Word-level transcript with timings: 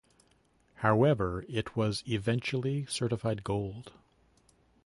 However, 0.77 1.45
it 1.47 1.75
was 1.75 2.03
eventually 2.07 2.87
certified 2.87 3.43
gold. 3.43 3.93